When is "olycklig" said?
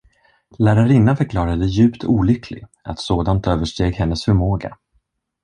2.03-2.65